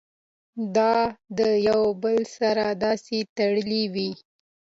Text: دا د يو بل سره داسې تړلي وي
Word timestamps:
دا 0.75 0.95
د 1.37 1.39
يو 1.67 1.81
بل 2.03 2.19
سره 2.37 2.65
داسې 2.85 3.17
تړلي 3.37 3.83
وي 3.93 4.11